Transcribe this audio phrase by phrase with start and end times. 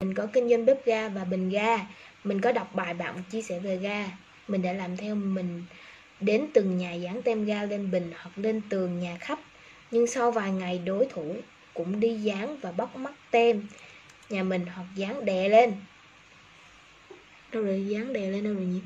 [0.00, 1.78] mình có kinh doanh bếp ga và bình ga.
[2.24, 4.10] Mình có đọc bài bạn chia sẻ về ga.
[4.48, 5.64] Mình đã làm theo mình
[6.20, 9.38] đến từng nhà dán tem ga lên bình hoặc lên tường nhà khách.
[9.90, 11.36] Nhưng sau vài ngày đối thủ
[11.74, 13.66] cũng đi dán và bóc mắt tem
[14.30, 15.72] nhà mình hoặc dán đè lên.
[17.52, 18.80] Đâu rồi, dán đè lên, đâu rồi nhỉ?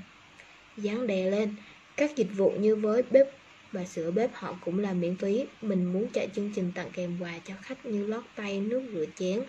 [0.76, 1.54] Dán đè lên.
[1.96, 3.26] Các dịch vụ như với bếp
[3.72, 5.44] và sửa bếp họ cũng là miễn phí.
[5.62, 9.04] Mình muốn chạy chương trình tặng kèm quà cho khách như lót tay, nước rửa
[9.16, 9.40] chén,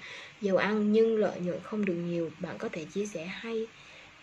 [0.41, 2.31] dầu ăn, nhưng lợi nhuận không được nhiều.
[2.39, 3.67] Bạn có thể chia sẻ hay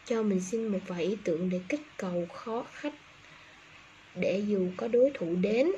[0.05, 2.95] cho mình xin một vài ý tưởng để kích cầu khó khách
[4.15, 5.73] để dù có đối thủ đến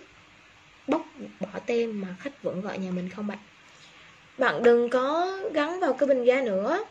[0.88, 1.06] bóc
[1.40, 3.38] bỏ tem mà khách vẫn gọi nhà mình không bạn?
[4.38, 6.84] Bạn đừng có gắn vào cái bình ga nữa.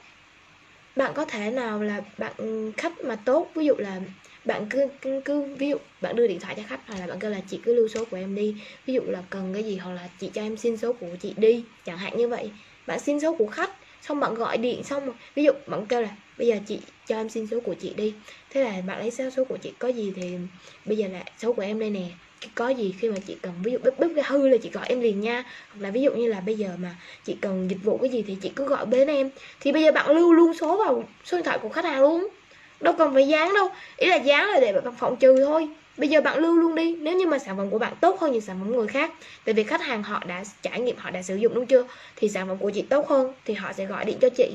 [0.96, 2.34] Bạn có thể nào là bạn
[2.78, 4.02] khách mà tốt, ví dụ là
[4.50, 7.20] bạn cứ, cứ cứ ví dụ bạn đưa điện thoại cho khách hoặc là bạn
[7.20, 8.56] kêu là chị cứ lưu số của em đi.
[8.86, 11.36] Ví dụ là cần cái gì hoặc là chị cho em xin số của chị
[11.38, 12.52] đi chẳng hạn như vậy.
[12.88, 13.72] Bạn xin số của khách
[14.02, 15.04] xong bạn gọi điện xong
[15.36, 18.14] ví dụ bạn kêu là bây giờ chị cho em xin số của chị đi.
[18.50, 20.38] Thế là bạn lấy số của chị có gì thì
[20.86, 22.12] bây giờ là số của em đây nè.
[22.56, 24.86] Có gì khi mà chị cần ví dụ bếp bếp cái hư là chị gọi
[24.90, 25.44] em liền nha.
[25.70, 28.24] Hoặc là ví dụ như là bây giờ mà chị cần dịch vụ cái gì
[28.28, 29.30] thì chị cứ gọi bên em.
[29.60, 32.39] Thì bây giờ bạn lưu luôn số vào số điện thoại của khách hàng luôn
[32.82, 33.70] đâu cần phải dán đâu.
[33.98, 35.68] Ý là dán là để bạn phòng trừ thôi.
[35.98, 36.96] Bây giờ bạn lưu luôn đi.
[36.96, 39.12] Nếu như mà sản phẩm của bạn tốt hơn những sản phẩm người khác,
[39.46, 41.84] tại vì khách hàng họ đã trải nghiệm, họ đã sử dụng đúng chưa,
[42.16, 44.50] thì sản phẩm của chị tốt hơn, thì họ sẽ gọi điện cho chị.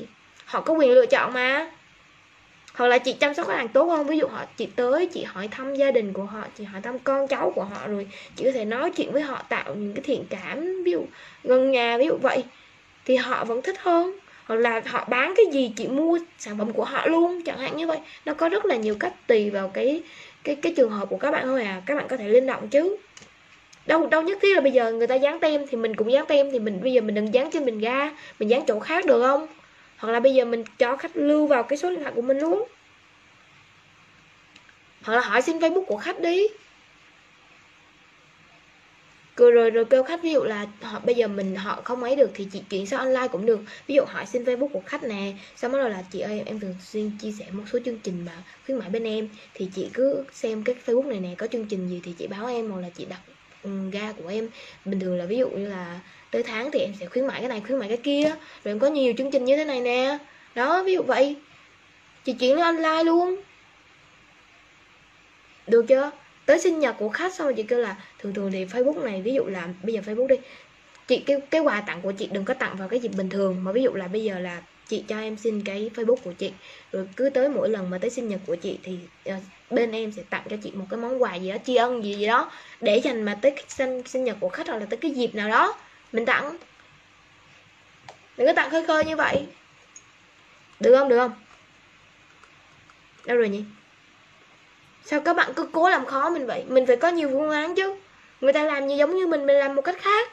[0.45, 1.71] Họ có quyền lựa chọn mà.
[2.73, 4.07] Hoặc là chị chăm sóc khách hàng tốt hơn.
[4.07, 6.99] Ví dụ họ, chị tới, chị hỏi thăm gia đình của họ, chị hỏi thăm
[6.99, 10.03] con cháu của họ rồi, chị có thể nói chuyện với họ, tạo những cái
[10.03, 11.05] thiện cảm, ví dụ
[11.43, 12.43] gần nhà, ví dụ vậy,
[13.05, 16.73] thì họ vẫn thích hơn hoặc là họ bán cái gì, chị mua sản phẩm
[16.73, 17.97] của họ luôn, chẳng hạn như vậy.
[18.25, 20.03] Nó có rất là nhiều cách tùy vào cái
[20.43, 21.81] cái cái trường hợp của các bạn thôi à.
[21.85, 22.97] Các bạn có thể linh động chứ.
[23.85, 26.25] Đâu đâu nhất thiết là bây giờ người ta dán tem thì mình cũng dán
[26.25, 28.11] tem thì mình, bây giờ mình đừng dán trên mình ra.
[28.39, 29.47] Mình dán chỗ khác được không?
[29.97, 32.39] Hoặc là bây giờ mình cho khách lưu vào cái số điện thoại của mình
[32.39, 32.67] luôn.
[35.03, 36.47] Hoặc là hỏi xin facebook của khách đi
[39.35, 42.15] rồi rồi rồi kêu khách, ví dụ là họ, bây giờ mình họ không ấy
[42.15, 43.59] được thì chị chuyển sang online cũng được.
[43.87, 46.75] Ví dụ hỏi xin facebook của khách nè, xong rồi là chị ơi, em thường
[46.79, 49.29] xuyên chia sẻ một số chương trình mà khuyến mãi bên em.
[49.53, 52.47] Thì chị cứ xem cái facebook này nè, có chương trình gì thì chị báo
[52.47, 53.19] em, hoặc là chị đặt
[53.63, 54.49] ừ, ga của em.
[54.85, 55.99] Bình thường là ví dụ như là
[56.31, 58.23] tới tháng thì em sẽ khuyến mãi cái này, khuyến mãi cái kia.
[58.63, 60.17] Rồi em có nhiều chương trình như thế này nè.
[60.55, 61.35] Đó, ví dụ vậy.
[62.23, 63.35] Chị chuyển online luôn.
[65.67, 66.11] Được chưa?
[66.45, 69.21] Tới sinh nhật của khách xong rồi chị kêu là thường thường thì facebook này
[69.21, 70.35] ví dụ là bây giờ facebook đi
[71.07, 73.63] chị cái cái quà tặng của chị đừng có tặng vào cái dịp bình thường
[73.63, 76.53] mà ví dụ là bây giờ là chị cho em xin cái facebook của chị
[76.91, 79.35] rồi cứ tới mỗi lần mà tới sinh nhật của chị thì uh,
[79.69, 82.13] bên em sẽ tặng cho chị một cái món quà gì đó tri ân gì
[82.13, 82.51] gì đó
[82.81, 85.49] để dành mà tới sinh sinh nhật của khách hoặc là tới cái dịp nào
[85.49, 85.75] đó
[86.11, 86.57] mình tặng.
[88.37, 89.45] Đừng có tặng khơi khơi như vậy.
[90.79, 91.33] Được không được không?
[93.25, 93.63] Đâu rồi nhỉ?
[95.05, 96.63] Sao các bạn cứ cố làm khó mình vậy?
[96.67, 97.95] Mình phải có nhiều phương án chứ.
[98.41, 100.29] Người ta làm như giống như mình mình làm một cách khác.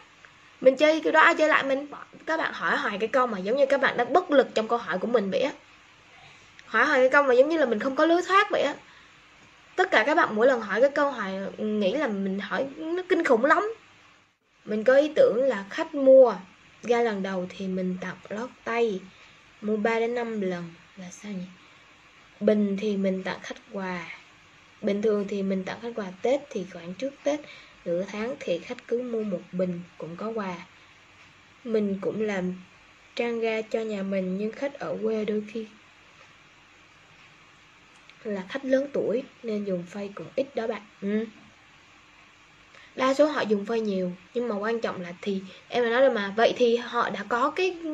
[0.60, 1.86] Mình chơi cái đó, ai chơi lại mình?
[2.26, 4.68] Các bạn hỏi hoài cái câu mà giống như các bạn đang bất lực trong
[4.68, 5.52] câu hỏi của mình vậy á.
[6.66, 8.74] Hỏi hoài cái câu mà giống như là mình không có lối thoát vậy á.
[9.76, 12.66] Tất cả các bạn mỗi lần hỏi cái câu hỏi ừ, nghĩ là mình hỏi
[12.76, 13.74] nó kinh khủng lắm.
[14.64, 16.34] Mình có ý tưởng là khách mua.
[16.82, 19.00] Ra lần đầu thì mình tặng lót tay,
[19.60, 20.64] mua 3 đến 5 lần,
[20.96, 21.44] là sao nhỉ?
[22.40, 24.21] Bình thì mình tặng khách quà
[24.82, 27.40] bình thường thì mình tặng khách quà tết thì khoảng trước tết,
[27.84, 30.68] nửa tháng thì khách cứ mua một bình cũng có quà.
[31.64, 32.54] Mình cũng làm
[33.16, 35.68] trang ga cho nhà mình nhưng khách ở quê đôi khi
[38.24, 40.82] là khách lớn tuổi nên dùng phay cũng ít đó bạn.
[41.00, 41.26] Ừ.
[42.94, 46.10] đa số họ dùng phơi nhiều, nhưng mà quan trọng là thì, em nói rồi
[46.10, 46.34] mà.
[46.36, 47.90] Vậy thì họ đã có cái ừ,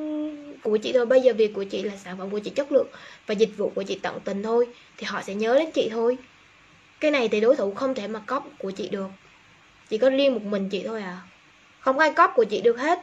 [0.62, 1.06] của chị thôi.
[1.06, 2.90] Bây giờ việc của chị là sản phẩm của chị chất lượng
[3.26, 4.66] và dịch vụ của chị tận tình thôi,
[4.96, 6.16] thì họ sẽ nhớ đến chị thôi
[7.00, 9.08] cái này thì đối thủ không thể mà cóp của chị được.
[9.88, 11.18] Chỉ có riêng một mình chị thôi à.
[11.80, 12.98] Không ai cóp của chị được hết.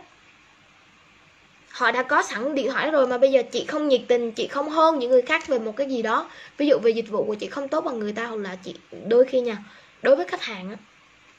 [1.70, 4.48] Họ đã có sẵn điện thoại rồi mà bây giờ chị không nhiệt tình, chị
[4.48, 6.30] không hơn những người khác về một cái gì đó.
[6.58, 8.76] Ví dụ về dịch vụ của chị không tốt bằng người ta hoặc là chị,
[9.08, 9.58] đôi khi nha,
[10.02, 10.76] đối với khách hàng á,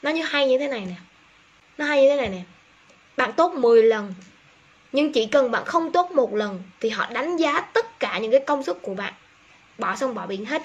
[0.01, 0.95] nó như hay như thế này nè.
[1.77, 2.41] Nó hay như thế này nè.
[3.17, 4.13] Bạn tốt 10 lần,
[4.91, 8.31] nhưng chỉ cần bạn không tốt một lần thì họ đánh giá tất cả những
[8.31, 9.13] cái công sức của bạn.
[9.77, 10.61] Bỏ xong bỏ biển hết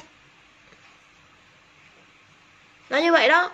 [2.93, 3.51] nó như vậy đó.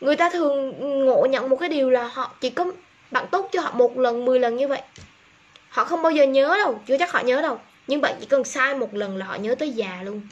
[0.00, 0.74] Người ta thường
[1.06, 2.72] ngộ nhận một cái điều là họ chỉ có
[3.10, 4.82] bạn tốt cho họ một lần 10 lần như vậy.
[5.68, 7.60] Họ không bao giờ nhớ đâu, chưa chắc họ nhớ đâu.
[7.86, 10.28] Nhưng bạn chỉ cần sai một lần là họ nhớ tới già luôn.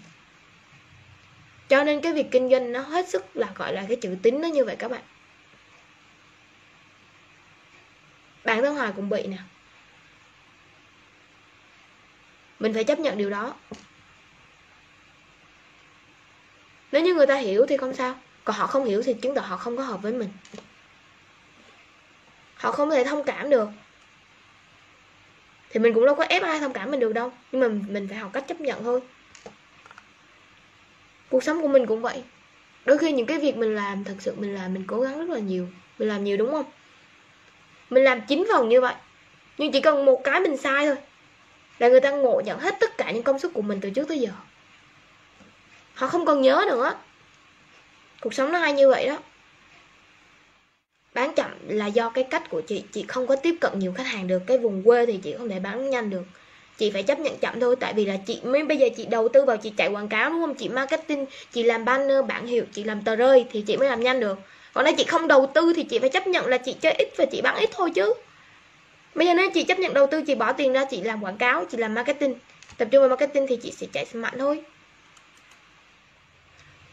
[1.69, 4.41] Cho nên cái việc kinh doanh nó hết sức là, gọi là, cái chữ tín
[4.41, 5.03] nó như vậy các bạn.
[8.45, 9.39] Bản thân hoài cũng bị nè.
[12.59, 13.55] Mình phải chấp nhận điều đó
[16.93, 18.15] nếu như người ta hiểu thì không sao.
[18.45, 20.29] Còn họ không hiểu thì chứng tỏ họ không có hợp với mình.
[22.55, 23.69] Họ không thể thông cảm được.
[25.71, 27.33] Thì mình cũng đâu có ép ai thông cảm mình được đâu.
[27.53, 29.01] Nhưng mà mình phải học cách chấp nhận thôi.
[31.29, 32.23] Cuộc sống của mình cũng vậy.
[32.85, 35.35] Đôi khi những cái việc mình làm, thật sự mình làm, mình cố gắng rất
[35.35, 35.69] là nhiều.
[35.99, 36.65] Mình làm nhiều đúng không?
[37.91, 38.95] Mình làm chín phần như vậy.
[39.59, 40.97] Nhưng chỉ cần một cái mình sai thôi,
[41.79, 44.09] là người ta ngộ nhận hết tất cả những công sức của mình từ trước
[44.09, 44.31] tới giờ
[46.01, 46.95] họ không còn nhớ nữa.
[48.21, 49.19] Cuộc sống nó hay như vậy đó.
[51.15, 52.85] Bán chậm là do cái cách của chị.
[52.93, 54.43] Chị không có tiếp cận nhiều khách hàng được.
[54.47, 56.23] Cái vùng quê thì chị không thể bán nhanh được.
[56.79, 57.77] Chị phải chấp nhận chậm thôi.
[57.81, 60.31] Tại vì là chị mới bây giờ chị đầu tư vào chị chạy quảng cáo,
[60.31, 60.55] đúng không?
[60.55, 64.01] Chị marketing, chị làm banner bản hiệu, chị làm tờ rơi thì chị mới làm
[64.01, 64.39] nhanh được.
[64.73, 67.09] Còn đây chị không đầu tư thì chị phải chấp nhận là chị chơi ít
[67.17, 68.15] và chị bán ít thôi chứ.
[69.15, 71.37] Bây giờ nếu chị chấp nhận đầu tư, chị bỏ tiền ra, chị làm quảng
[71.37, 72.35] cáo, chị làm marketing.
[72.77, 74.63] Tập trung vào marketing thì chị sẽ chạy mạnh thôi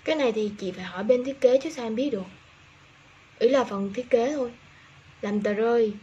[0.08, 2.24] cái này thì chị phải hỏi bên thiết kế chứ sao em biết được?
[3.40, 4.52] Ý là phần thiết kế thôi.
[5.22, 5.94] Làm tờ rơi.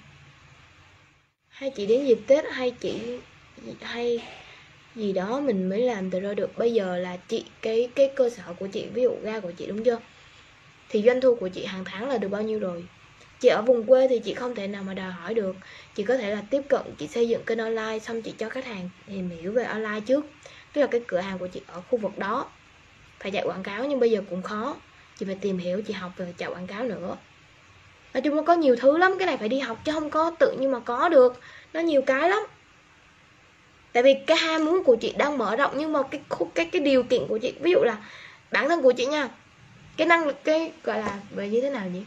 [1.48, 3.18] Hay chị đến dịp tết hay chị
[3.80, 4.22] hay
[4.94, 6.58] gì đó mình mới làm tờ rơi được.
[6.58, 9.66] Bây giờ là chị, cái cái cơ sở của chị, ví dụ ga của chị
[9.66, 9.98] đúng chưa?
[10.88, 12.84] Thì doanh thu của chị hàng tháng là được bao nhiêu rồi?
[13.40, 15.56] Chị ở vùng quê thì chị không thể nào mà đòi hỏi được.
[15.94, 18.64] Chị có thể là tiếp cận, chị xây dựng kênh online xong chị cho khách
[18.64, 20.26] hàng tìm hiểu về online trước.
[20.72, 22.50] Tức là cái cửa hàng của chị ở khu vực đó
[23.24, 24.76] phải chạy quảng cáo, nhưng bây giờ cũng khó.
[25.18, 27.16] Chị phải tìm hiểu, chị học về chạy quảng cáo nữa.
[28.14, 30.30] Nói chung nó có nhiều thứ lắm, cái này phải đi học chứ không có
[30.38, 31.40] tự nhiên mà có được.
[31.72, 32.42] Nó nhiều cái lắm.
[33.92, 36.20] Tại vì cái ham muốn của chị đang mở rộng, nhưng mà cái
[36.54, 37.96] cái cái điều kiện của chị, ví dụ là
[38.52, 39.28] bản thân của chị nha,
[39.96, 42.02] cái năng lực, cái, gọi là, về như thế nào nhỉ?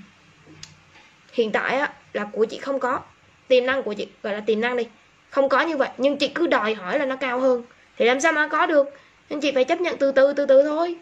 [1.33, 2.99] Hiện tại á, là của chị không có.
[3.47, 4.87] Tiềm năng của chị, gọi là tiềm năng đi,
[5.29, 5.89] không có như vậy.
[5.97, 7.63] Nhưng chị cứ đòi hỏi là nó cao hơn.
[7.97, 8.87] Thì làm sao mà có được?
[9.29, 10.97] Nên chị phải chấp nhận từ từ từ từ thôi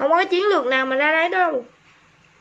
[0.00, 1.64] không có cái chiến lược nào mà ra đấy đâu.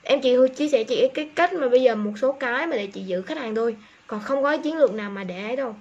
[0.04, 2.88] Em chỉ chia sẻ chị cái cách mà bây giờ một số cái mà để
[2.88, 3.76] chị giữ khách hàng thôi.
[4.08, 5.76] Còn không có cái chiến lược nào mà để ấy đâu.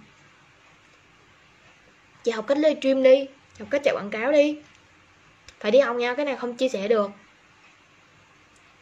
[2.25, 3.27] Chị học cách livestream đi.
[3.59, 4.59] Học cách chạy quảng cáo đi.
[5.61, 7.11] Phải đi học nha, cái này không chia sẻ được.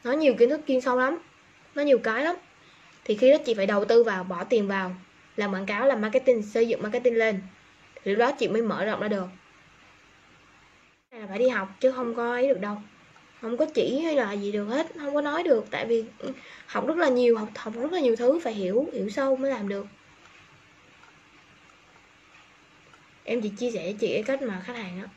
[0.04, 1.18] Nó nhiều kiến thức chuyên sâu lắm.
[1.74, 2.36] Nó nhiều cái lắm.
[3.04, 4.96] Thì khi đó chị phải đầu tư vào, bỏ tiền vào.
[5.36, 7.40] Làm quảng cáo, làm marketing, xây dựng marketing lên.
[8.04, 9.26] Thì lúc đó chị mới mở rộng ra được
[11.12, 12.76] là phải đi học chứ không có ấy được đâu.
[13.40, 15.64] Không có chỉ hay là gì được hết, không có nói được.
[15.70, 16.32] Tại vì ừ,
[16.66, 19.50] học rất là nhiều, học học rất là nhiều thứ phải hiểu hiểu sâu mới
[19.50, 19.86] làm được.
[23.24, 25.08] Em chỉ chia sẻ với chị cái cách mà khách hàng đó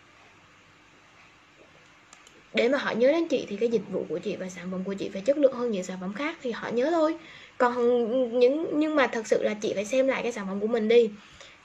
[2.54, 4.84] để mà họ nhớ đến chị thì cái dịch vụ của chị và sản phẩm
[4.84, 7.16] của chị phải chất lượng hơn những sản phẩm khác thì họ nhớ thôi.
[7.58, 10.68] Còn những, nhưng mà thật sự là chị phải xem lại cái sản phẩm của
[10.68, 11.10] mình đi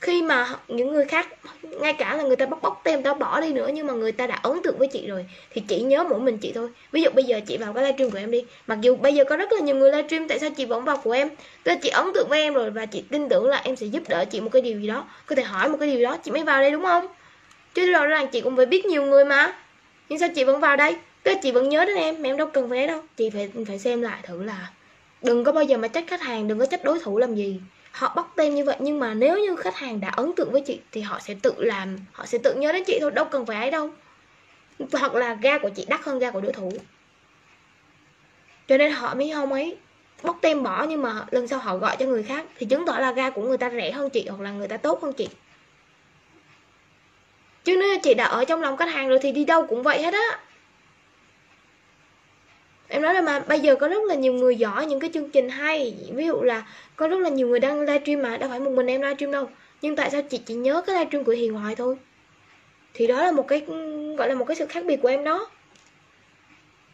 [0.01, 1.29] khi mà những người khác,
[1.63, 4.13] ngay cả là người ta bóc bóc tem ta bỏ đi nữa, nhưng mà người
[4.13, 6.71] ta đã ấn tượng với chị rồi, thì chỉ nhớ mỗi mình chị thôi.
[6.93, 8.45] Ví dụ bây giờ chị vào cái livestream của em đi.
[8.67, 10.97] Mặc dù bây giờ có rất là nhiều người livestream, tại sao chị vẫn vào
[10.97, 11.29] của em?
[11.63, 13.87] Tức là chị ấn tượng với em rồi và chị tin tưởng là em sẽ
[13.87, 15.05] giúp đỡ chị một cái điều gì đó.
[15.27, 17.07] Có thể hỏi một cái điều gì đó, chị mới vào đây đúng không?
[17.75, 19.57] Chứ rõ ràng chị cũng phải biết nhiều người mà.
[20.09, 20.97] Nhưng sao chị vẫn vào đây?
[21.23, 23.03] Tức là chị vẫn nhớ đến em, mà em đâu cần phải đâu.
[23.17, 24.71] Chị phải phải xem lại thử là
[25.23, 27.61] đừng có bao giờ mà trách khách hàng, đừng có trách đối thủ làm gì
[27.95, 30.61] họ bóc tem như vậy, nhưng mà nếu như khách hàng đã ấn tượng với
[30.61, 33.47] chị thì họ sẽ tự làm, họ sẽ tự nhớ đến chị thôi, đâu cần
[33.47, 33.91] phải ấy đâu.
[34.93, 36.73] Hoặc là ga của chị đắt hơn ga của đối thủ.
[38.69, 39.77] Cho nên họ mới không ấy
[40.23, 42.99] bóc tem bỏ, nhưng mà lần sau họ gọi cho người khác thì chứng tỏ
[42.99, 45.29] là ga của người ta rẻ hơn chị hoặc là người ta tốt hơn chị.
[47.65, 50.03] Chứ nếu chị đã ở trong lòng khách hàng rồi thì đi đâu cũng vậy
[50.03, 50.39] hết á
[52.89, 55.31] em nói là mà, bây giờ có rất là nhiều người giỏi, những cái chương
[55.31, 55.95] trình hay.
[56.15, 58.87] Ví dụ là có rất là nhiều người đang livestream mà, đâu phải một mình
[58.87, 59.49] em livestream đâu.
[59.83, 61.97] Nhưng tại sao chị chỉ nhớ cái livestream của hiền hoài thôi?
[62.95, 63.63] Thì đó là một cái,
[64.19, 65.51] gọi là một cái sự khác biệt của em đó.